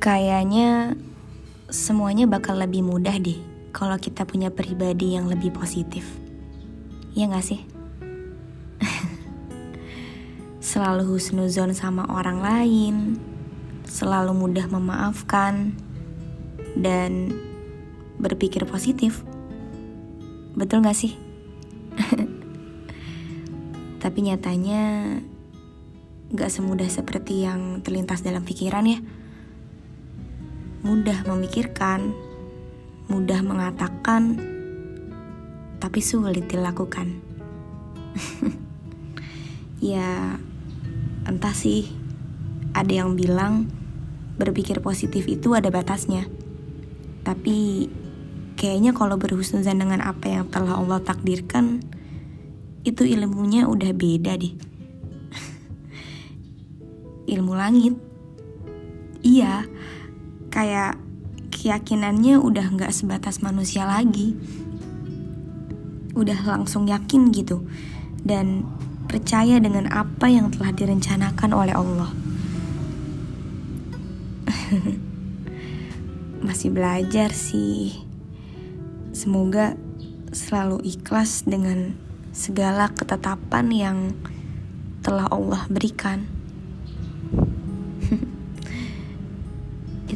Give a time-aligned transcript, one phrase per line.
[0.00, 0.96] Kayaknya
[1.68, 3.36] semuanya bakal lebih mudah deh
[3.68, 6.08] kalau kita punya pribadi yang lebih positif.
[7.12, 7.60] Iya gak sih?
[10.72, 12.94] selalu husnuzon sama orang lain,
[13.84, 15.76] selalu mudah memaafkan,
[16.80, 17.36] dan
[18.16, 19.20] berpikir positif.
[20.56, 21.12] Betul gak sih?
[24.02, 25.12] Tapi nyatanya
[26.32, 29.00] gak semudah seperti yang terlintas dalam pikiran ya.
[30.80, 32.16] Mudah memikirkan,
[33.12, 34.40] mudah mengatakan,
[35.76, 37.20] tapi sulit dilakukan.
[39.92, 40.40] ya,
[41.28, 41.88] entah sih,
[42.72, 43.68] ada yang bilang
[44.40, 46.24] berpikir positif itu ada batasnya.
[47.20, 47.88] Tapi
[48.56, 51.84] kayaknya kalau berhusnuzan dengan apa yang telah Allah takdirkan,
[52.88, 54.54] itu ilmunya udah beda deh.
[57.36, 57.94] Ilmu langit.
[59.20, 59.68] Iya,
[60.50, 60.98] kayak
[61.50, 64.34] keyakinannya udah nggak sebatas manusia lagi.
[66.14, 67.64] Udah langsung yakin gitu.
[68.20, 68.66] Dan
[69.10, 72.10] percaya dengan apa yang telah direncanakan oleh Allah.
[76.46, 78.06] Masih belajar sih.
[79.10, 79.74] Semoga
[80.30, 81.98] selalu ikhlas dengan
[82.30, 83.98] segala ketetapan yang
[85.02, 86.39] telah Allah berikan.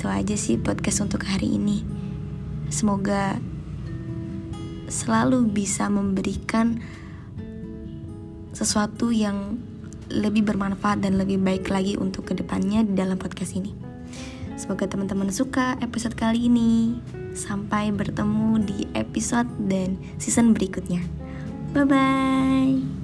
[0.00, 1.84] Itu aja sih podcast untuk hari ini.
[2.72, 3.36] Semoga
[4.88, 6.80] selalu bisa memberikan
[8.56, 9.60] sesuatu yang
[10.08, 13.76] lebih bermanfaat dan lebih baik lagi untuk ke depannya di dalam podcast ini.
[14.56, 16.96] Semoga teman-teman suka episode kali ini.
[17.36, 21.04] Sampai bertemu di episode dan season berikutnya.
[21.76, 22.99] Bye bye.